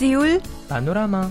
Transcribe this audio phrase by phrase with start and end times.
[0.00, 1.30] سيول بانوراما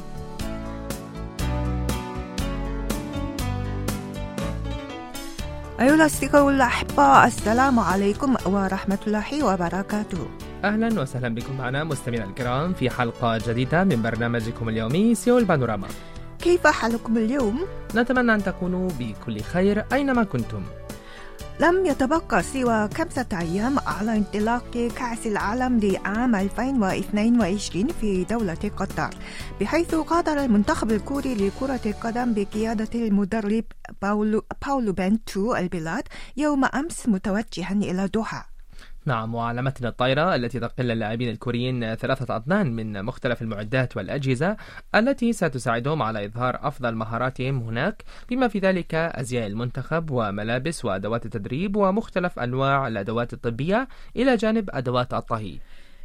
[5.80, 10.28] أيها الأصدقاء الأحباء السلام عليكم ورحمة الله وبركاته.
[10.64, 15.88] أهلا وسهلا بكم معنا مستمعينا الكرام في حلقة جديدة من برنامجكم اليومي سيول بانوراما.
[16.40, 17.66] كيف حالكم اليوم؟
[17.96, 20.62] نتمنى أن تكونوا بكل خير أينما كنتم.
[21.60, 29.10] لم يتبقى سوى خمسة أيام على انطلاق كأس العالم لعام 2022 في دولة قطر
[29.62, 33.64] بحيث قادر المنتخب الكوري لكرة القدم بقيادة المدرب
[34.02, 36.04] باولو, باولو بنتو البلاد
[36.38, 38.59] يوم أمس متوجها إلى دوحة.
[39.06, 44.58] نعم وعلى متن الطائرة التي تقل اللاعبين الكوريين ثلاثة أطنان من مختلف المعدات والأجهزة
[44.96, 51.76] التي ستساعدهم على إظهار أفضل مهاراتهم هناك بما في ذلك أزياء المنتخب وملابس وأدوات التدريب
[51.76, 53.88] ومختلف أنواع الأدوات الطبية.
[54.16, 55.60] إلى جانب أدوات الطهي.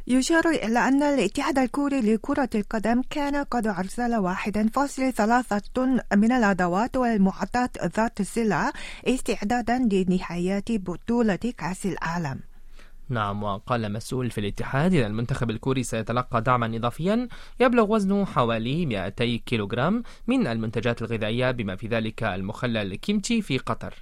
[0.07, 7.77] يشار إلى أن الاتحاد الكوري لكرة القدم كان قد أرسل 1.3 طن من الأدوات والمعدات
[7.97, 8.71] ذات السلع
[9.07, 12.54] استعدادا لنهايات بطولة كأس العالم.
[13.09, 17.27] نعم وقال مسؤول في الاتحاد إن المنتخب الكوري سيتلقى دعما إضافيا
[17.59, 23.93] يبلغ وزنه حوالي 200 كيلوغرام من المنتجات الغذائية بما في ذلك المخلل الكيمتشي في قطر.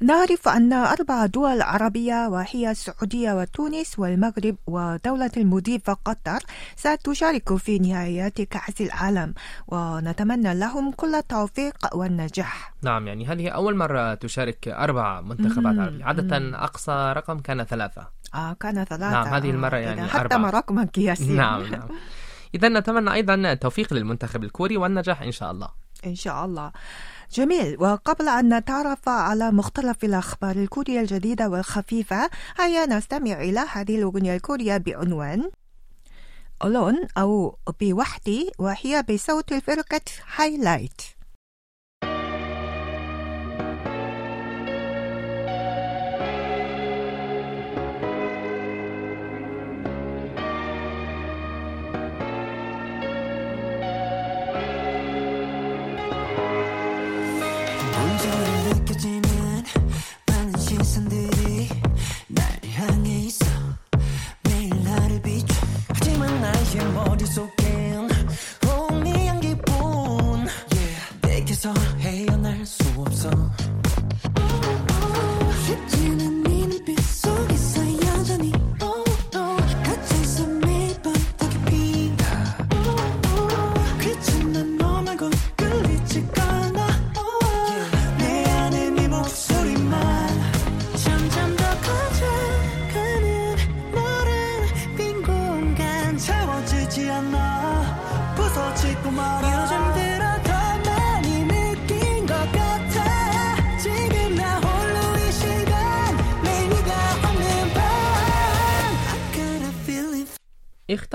[0.00, 6.40] نعرف أن أربع دول عربية وهي السعودية وتونس والمغرب ودولة المضيفة قطر
[6.76, 9.34] ستشارك في نهائيات كأس العالم
[9.68, 12.74] ونتمنى لهم كل التوفيق والنجاح.
[12.82, 15.78] نعم يعني هذه أول مرة تشارك أربع منتخبات.
[15.78, 16.04] عربية.
[16.04, 18.08] عادة أقصى رقم كان ثلاثة.
[18.34, 19.10] آه كان ثلاثة.
[19.10, 20.38] نعم، هذه المرة يعني حتى أربعة.
[20.38, 21.88] ما رقما قياسيا نعم نعم.
[22.54, 25.68] إذا نتمنى أيضا التوفيق للمنتخب الكوري والنجاح إن شاء الله.
[26.06, 26.72] إن شاء الله.
[27.32, 27.76] جميل.
[27.82, 34.76] وقبل أن نتعرف على مختلف الأخبار الكورية الجديدة والخفيفة هيا نستمع إلى هذه الأغنية الكورية
[34.76, 35.50] بعنوان
[36.64, 40.00] ألون أو بوحدي وهي بصوت الفرقة
[40.36, 41.02] هايلايت
[85.16, 85.55] go.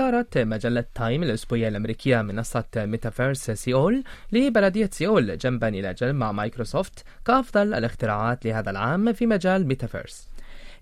[0.02, 7.04] اختارت مجلة تايم الأسبوعية الأمريكية منصة ميتافيرس سيول لبلدية سيول جنبا إلى جنب مع مايكروسوفت
[7.24, 10.31] كأفضل الاختراعات لهذا العام في مجال ميتافيرس.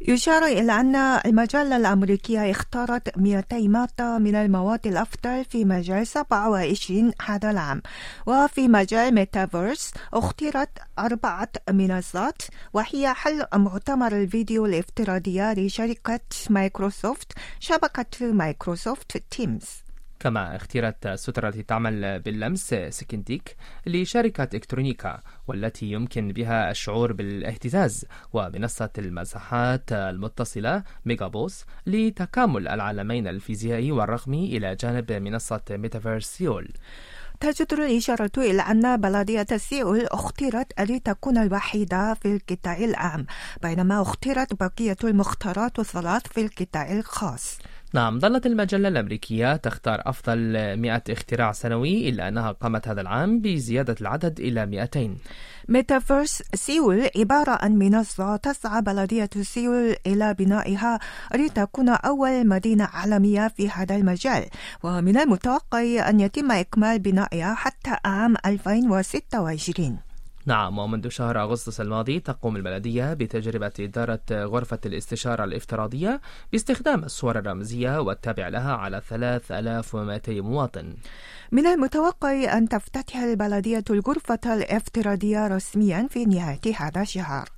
[0.08, 7.50] يشار إلى أن المجلة الأمريكية اختارت 200 مادة من المواد الأفضل في مجال 27 هذا
[7.50, 7.82] العام.
[8.26, 19.22] وفي مجال ميتافيرس اختيرت أربعة منصات وهي حل مؤتمر الفيديو الافتراضية لشركة مايكروسوفت شبكة مايكروسوفت
[19.30, 19.89] تيمز.
[20.20, 28.91] كما اختيرت السترة التي تعمل باللمس Skinetic لشركة أكترونيكا والتي يمكن بها الشعور بالاهتزاز ومنصة
[28.98, 36.69] المساحات المتصلة ميجابوس لتكامل العالمين الفيزيائي والرقمي إلى جانب منصة ميتافيرس سيول.
[37.41, 43.26] تجدر الإشارة إلى أن بلدية سيول اختيرت لتكون الوحيدة في القطاع العام
[43.62, 47.59] بينما اختيرت بقية المختارات الثلاث في القطاع الخاص.
[47.92, 50.39] نعم ظلت المجلة الأمريكية تختار أفضل
[50.77, 55.15] 100 اختراع سنوي إلا أنها قامت هذا العام بزيادة العدد إلى 200
[55.69, 60.98] ميتافيرس سيول عبارة عن منصة تسعى بلدية سيول إلى بنائها
[61.34, 64.45] لتكون أول مدينة عالمية في هذا المجال
[64.83, 70.09] ومن المتوقع أن يتم إكمال بنائها حتى عام 2026
[70.47, 76.21] نعم ومنذ شهر أغسطس الماضي تقوم البلدية بتجربة إدارة غرفة الاستشارة الافتراضية
[76.53, 80.95] باستخدام الصور الرمزية والتابع لها على 3200 مواطن.
[81.52, 87.48] من المتوقع أن تفتتح البلدية الغرفة الافتراضية رسميا في نهاية هذا الشهر.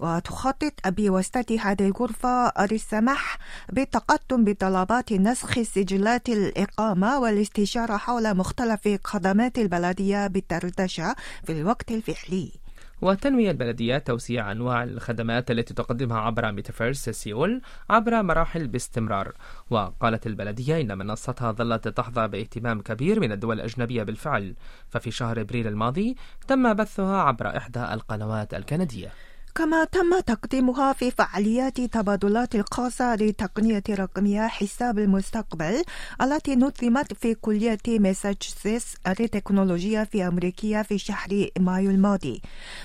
[0.00, 3.38] وتخطط بواسطة هذه الغرفة للسماح
[3.72, 12.67] بالتقدم بطلبات نسخ سجلات الإقامة والاستشارة حول مختلف خدمات البلدية بالدردشة في الوقت الفعلي.
[13.00, 19.32] وتنوي البلدية توسيع أنواع الخدمات التي تقدمها عبر ميتافيرس سيول عبر مراحل باستمرار.
[19.70, 24.54] وقالت البلدية إن منصتها ظلت تحظى باهتمام كبير من الدول الأجنبية بالفعل.
[24.88, 26.16] ففي شهر أبريل الماضي
[26.48, 29.12] تم بثها عبر إحدى القنوات الكندية.
[29.58, 35.82] كما تم تقديمها في فعاليات تبادلات الخاصة لتقنية رقمية حساب المستقبل
[36.22, 42.42] التي نظمت في كلية ماساتشوستس للتكنولوجيا في أمريكا في شهر مايو الماضي.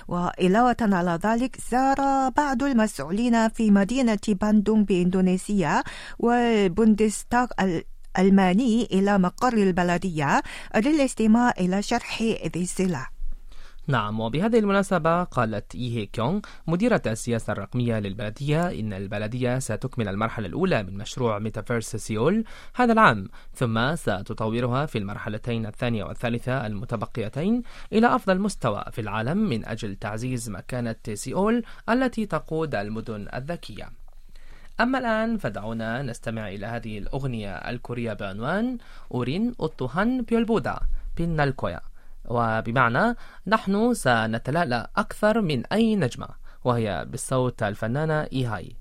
[0.08, 5.84] وإضافة على ذلك زار بعض المسؤولين في مدينة باندونغ بإندونيسيا
[6.19, 10.42] والبوندستاغ الألماني إلى مقر البلدية
[10.76, 13.12] للاستماع إلى شرح ذي الصلة
[13.88, 20.83] نعم وبهذه المناسبة قالت إيهي كيونغ مديرة السياسة الرقمية للبلدية إن البلدية ستكمل المرحلة الأولى
[20.83, 22.44] من مشروع ميتافيرس سيول
[22.75, 27.63] هذا العام ثم ستطورها في المرحلتين الثانية والثالثة المتبقيتين
[27.94, 33.89] إلى أفضل مستوى في العالم من أجل تعزيز مكانة سيول التي تقود المدن الذكية.
[34.80, 38.77] أما الآن فدعونا نستمع إلى هذه الأغنية الكورية بعنوان
[39.13, 40.80] أورين أوتوهان بيولبودا
[41.18, 41.93] بينالكويا.
[42.25, 43.17] وبمعنى
[43.47, 46.29] نحن سنتلألأ أكثر من أي نجمة
[46.65, 48.76] وهي بالصوت الفنانة إيهاي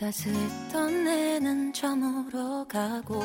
[0.00, 3.20] 따스했던 내는 저물어 가고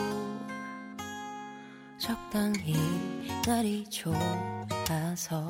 [1.98, 2.76] 적당히
[3.48, 5.50] 날이 좋아서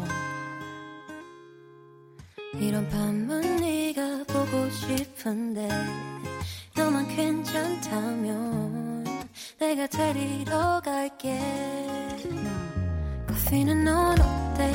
[2.54, 5.68] 이런 밤은 네가 보고 싶은데
[6.76, 9.04] 너만 괜찮다면
[9.58, 11.38] 내가 데리러 갈게
[13.28, 14.72] 커피는 넌 어때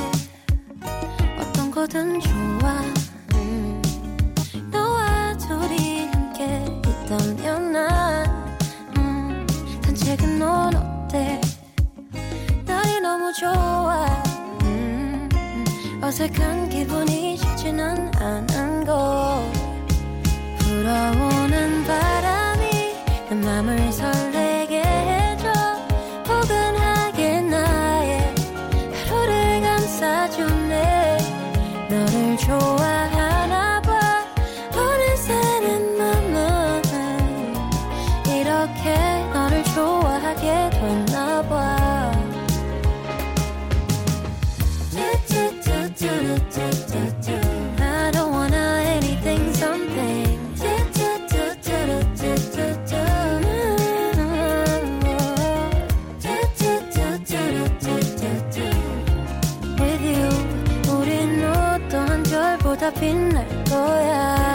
[1.38, 2.80] 어떤 거든 좋아
[3.34, 3.82] 음.
[4.70, 6.64] 너와 둘이 함께
[7.04, 8.26] 있다면 난
[8.96, 9.46] 음.
[9.84, 11.40] 산책은 넌 어때
[12.64, 14.06] 날이 너무 좋아
[14.62, 15.28] 음.
[16.02, 17.36] 어색한 기분이
[17.66, 18.96] 쉽지는 않은 걸
[20.58, 22.70] 불어오는 바람이
[23.28, 24.35] 내 맘을 설레
[62.80, 64.45] da pinner koyar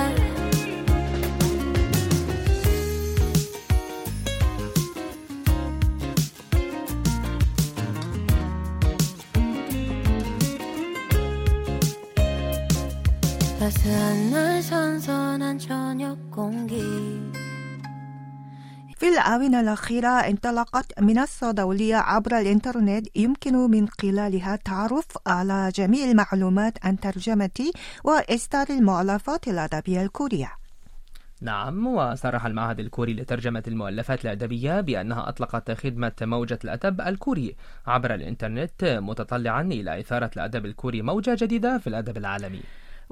[19.22, 23.08] الآونة الأخيرة انطلقت منصة دولية عبر الإنترنت.
[23.16, 27.72] يمكن من خلالها التعرف على جميع المعلومات عن ترجمة
[28.04, 30.52] وإصدار المؤلفات الأدبية الكورية.
[31.42, 37.56] نعم وصرح المعهد الكوري لترجمة المؤلفات الأدبية بأنها أطلقت خدمة موجة الأدب الكوري
[37.88, 42.62] عبر الإنترنت متطلعا إلى إثارة الأدب الكوري موجة جديدة في الأدب العالمي.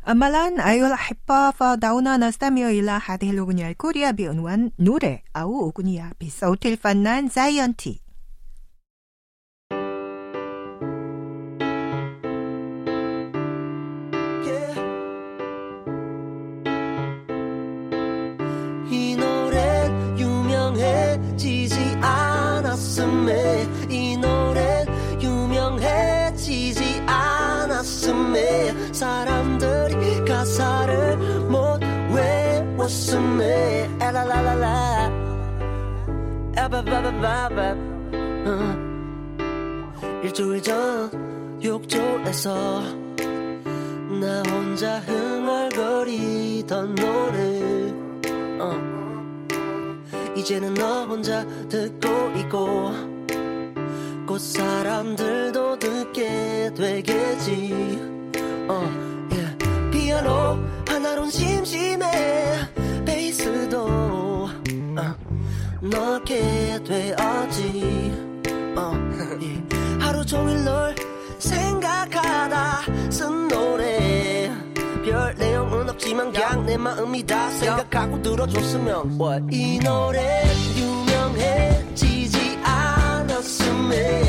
[0.08, 6.66] أما الآن أيها الأحبة فدعونا نستمع إلى هذه الأغنية الكورية بعنوان نورة أو أغنية بصوت
[6.66, 8.05] الفنان زايونتي.
[23.06, 24.84] 않았음에 이 노래
[25.20, 31.16] 유명해지지 않았음에 사람들이 가사를
[31.48, 31.80] 못
[32.12, 35.10] 외웠음에 에라라라라
[36.56, 37.76] 에바바바바바
[38.46, 38.86] 어.
[40.22, 42.82] 일주일 전 욕조에서
[44.20, 47.85] 나 혼자 흥얼거리던 노래 어.
[50.36, 52.92] 이제는 너 혼자 듣고 있고
[54.26, 57.98] 곧 사람들도 듣게 되겠지
[58.68, 59.90] 어, 예.
[59.90, 62.06] 피아노 하나론 심심해
[63.06, 64.48] 베이스도 어,
[65.80, 68.12] 넣게 되었지
[68.76, 68.92] 어,
[69.40, 69.98] 예.
[69.98, 70.94] 하루 종일 널
[71.38, 74.52] 생각하다 쓴 노래
[75.02, 79.20] 별 내용은 없지만 그냥 내 마음이 다 생각하고 들어줬으면.
[79.20, 79.44] What?
[79.50, 80.44] 이 노래
[80.76, 84.25] 유명해지지 않았음에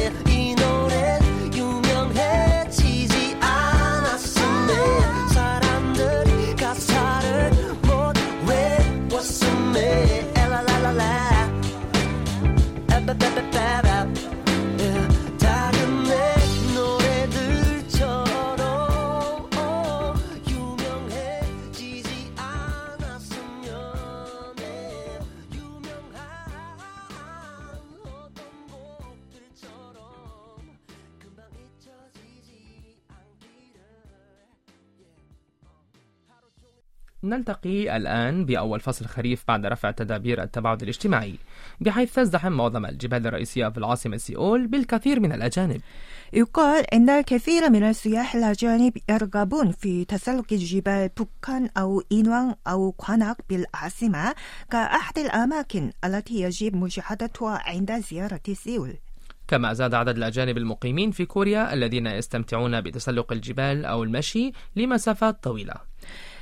[37.24, 41.36] نلتقي الآن بأول فصل خريف بعد رفع تدابير التباعد الاجتماعي
[41.82, 45.82] بحيث تزدحم معظم الجبال الرئيسية في العاصمة سيول بالكثير من الأجانب.
[46.34, 53.38] يقال أن الكثير من السياح الأجانب يرغبون في تسلق الجبال بوكان أو إنوان أو كواناك
[53.50, 54.36] بالعاصمة
[54.72, 58.94] كأحد الأماكن التي يجب مشاهدتها عند زيارة سيول.
[59.48, 65.74] كما زاد عدد الأجانب المقيمين في كوريا الذين يستمتعون بتسلق الجبال أو المشي لمسافات طويلة.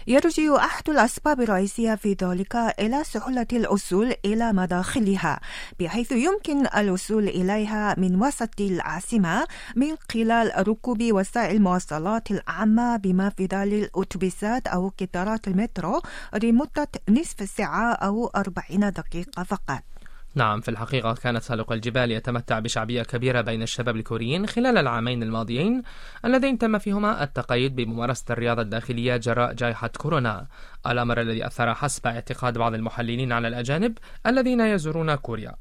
[0.07, 5.39] يرجع أحد الأسباب الرئيسية في ذلك إلى سهولة الوصول إلى مداخلها
[5.79, 13.45] بحيث يمكن الوصول إليها من وسط العاصمة من خلال ركوب وسائل المواصلات العامة بما في
[13.45, 16.01] ذلك الأتوبيسات أو قطارات المترو
[16.43, 19.94] لمدة نصف ساعة أو 40 دقيقة فقط.
[20.35, 25.81] نعم في الحقيقة كان تسلق الجبال يتمتع بشعبية كبيرة بين الشباب الكوريين خلال العامين الماضيين
[26.25, 30.47] اللذين تم فيهما التقيد بممارسة الرياضة الداخلية جراء جائحة كورونا.
[30.87, 35.55] الأمر الذي أثر حسب اعتقاد بعض المحللين على الأجانب الذين يزورون كوريا.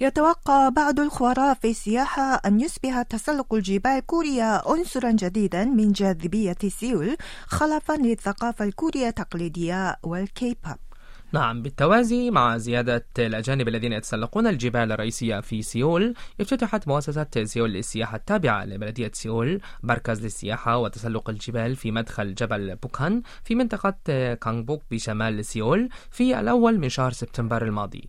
[0.00, 7.16] يتوقع بعض الخبراء في السياحة أن يصبح تسلق الجبال كوريا عنصرا جديدا من جاذبية سيول
[7.46, 10.91] خلفا للثقافة الكورية التقليدية والكيبوب.
[11.34, 18.16] نعم بالتوازي مع زيادة الأجانب الذين يتسلقون الجبال الرئيسية في سيول افتتحت مؤسسة سيول للسياحة
[18.16, 23.94] التابعة لبلدية سيول مركز للسياحة وتسلق الجبال في مدخل جبل بوكان في منطقة
[24.34, 28.08] كانغبوك بشمال سيول في الأول من شهر سبتمبر الماضي.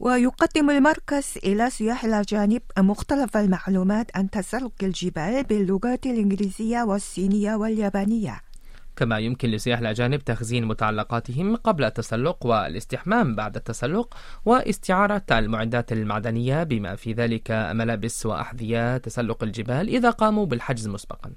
[0.00, 8.43] ويقدم المركز إلى سياح الأجانب مختلف المعلومات عن تسلق الجبال باللغات الإنجليزية والصينية واليابانية.
[8.96, 16.96] كما يمكن لسياح الأجانب تخزين متعلقاتهم قبل التسلق والاستحمام بعد التسلق واستعارة المعدات المعدنية بما
[16.96, 21.32] في ذلك ملابس وأحذية تسلق الجبال إذا قاموا بالحجز مسبقا.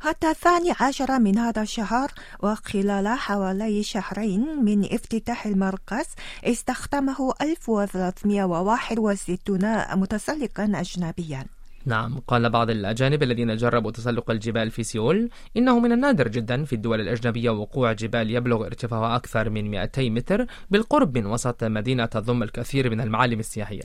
[0.00, 2.10] حتى الثاني عشر من هذا الشهر
[2.42, 6.06] وخلال حوالي شهرين من افتتاح المركز
[6.44, 11.55] استخدمه 1361 متسلقا أجنبيا.
[11.86, 16.72] نعم قال بعض الأجانب الذين جربوا تسلق الجبال في سيول إنه من النادر جدا في
[16.72, 22.42] الدول الأجنبية وقوع جبال يبلغ ارتفاعها أكثر من 200 متر بالقرب من وسط مدينة تضم
[22.42, 23.82] الكثير من المعالم السياحية.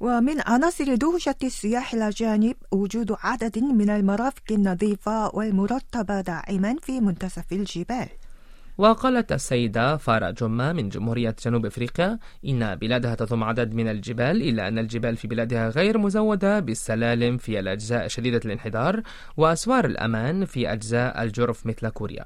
[0.00, 8.08] ومن عناصر دهشة السياح الأجانب وجود عدد من المرافق النظيفة والمرتبة دائما في منتصف الجبال.
[8.80, 14.68] وقالت السيدة فارا جمة من جمهورية جنوب أفريقيا إن بلادها تضم عدد من الجبال إلا
[14.68, 19.02] أن الجبال في بلادها غير مزودة بالسلالم في الأجزاء شديدة الانحدار
[19.36, 22.24] وأسوار الأمان في أجزاء الجرف مثل كوريا.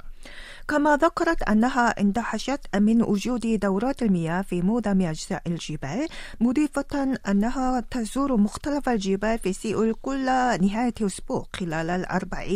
[0.69, 6.09] كما ذكرت أنها اندهشت من وجود دورات المياه في معظم أجزاء الجبال
[6.41, 10.25] مضيفة أنها تزور مختلف الجبال في سيول كل
[10.61, 12.47] نهاية أسبوع خلال الأربع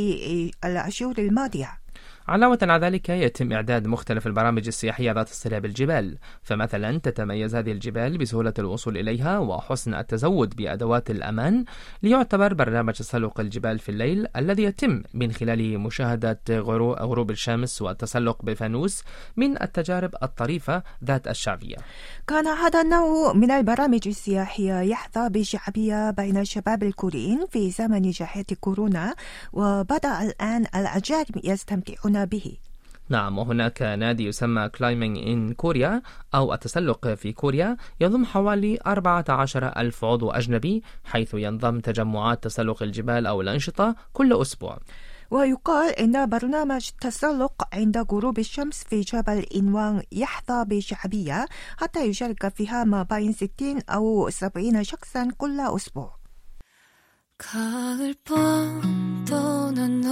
[0.64, 1.78] الأشهر الماضية.
[2.28, 8.18] علاوة على ذلك يتم إعداد مختلف البرامج السياحية ذات الصلة بالجبال فمثلا تتميز هذه الجبال
[8.18, 11.64] بسهولة الوصول إليها وحسن التزود بأدوات الأمان
[12.02, 18.44] ليعتبر برنامج تسلق الجبال في الليل الذي يتم من خلاله مشاهدة غرو- غروب الشمس والتسلق
[18.44, 19.02] بفانوس
[19.36, 21.76] من التجارب الطريفة ذات الشعبية.
[22.26, 29.14] كان هذا النوع من البرامج السياحية يحظى بشعبية بين الشباب الكوريين في زمن جائحة كورونا
[29.52, 32.57] وبدأ الآن الأجانب يستمتعون به
[33.09, 36.01] نعم وهناك نادي يسمى كلايمينج إن كوريا
[36.35, 43.27] أو التسلق في كوريا يضم حوالي 14 ألف عضو أجنبي حيث ينضم تجمعات تسلق الجبال
[43.27, 44.79] أو الأنشطة كل أسبوع
[45.31, 51.45] ويقال إن برنامج التسلق عند غروب الشمس في جبل إنوان يحظى بشعبية
[51.77, 53.49] حتى يشارك فيها ما بين 60
[53.89, 56.23] أو 70 شخصا كل أسبوع
[57.37, 60.09] 가을 밤 떠난 너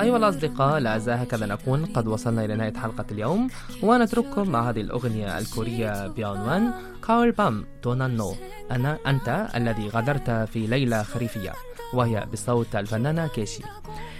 [0.00, 3.48] أيها الأصدقاء لا زال هكذا نكون قد وصلنا إلى نهاية حلقة اليوم
[3.82, 6.72] ونترككم مع هذه الأغنية الكورية بعنوان
[7.06, 8.34] كاول بام دونانو
[8.70, 11.52] أنا أنت الذي غادرت في ليلة خريفية
[11.94, 13.62] وهي بصوت الفنانة كيشي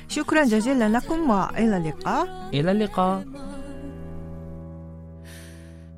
[0.08, 3.24] شكرا جزيلا لكم وإلى اللقاء إلى اللقاء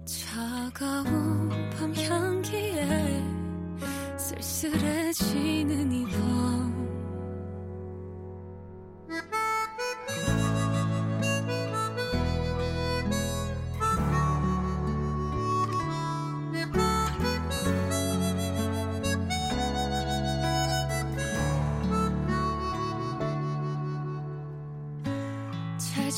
[0.04, 3.22] 차가운 밤 향기에
[4.16, 6.35] 쓸쓸해지는 이밤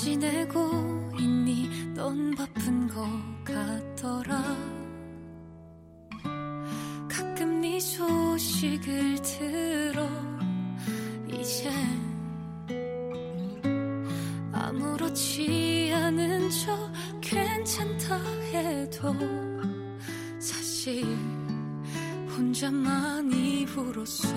[0.01, 1.94] 지내고 있니?
[1.94, 3.06] 넌 바쁜 것
[3.44, 4.56] 같더라.
[7.10, 10.08] 가끔 네 소식을 들어.
[11.27, 11.70] 이제
[14.53, 18.16] 아무렇지 않은 척 괜찮다
[18.53, 19.14] 해도
[20.40, 21.03] 사실
[22.29, 24.29] 혼자 많이 울었어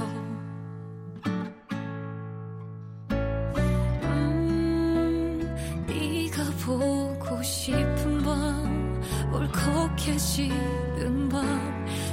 [6.64, 11.28] 보고 싶은 밤 울컥해지는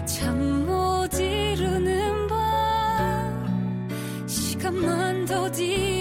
[0.05, 3.87] 밤잠못 이루는 밤.
[4.27, 5.98] 시간만 더디